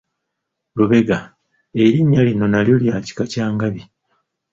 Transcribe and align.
Lubega, 0.75 1.17
erinnya 1.83 2.21
lino 2.27 2.45
nalyo 2.53 2.75
lya 2.81 2.95
kika 3.05 3.23
kya 3.31 3.45
Ngabi. 3.53 3.81